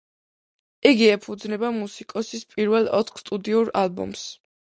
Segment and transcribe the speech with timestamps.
[0.91, 4.27] იგი ეფუძნება მუსიკოსის პირველ ოთხ სტუდიურ ალბომს.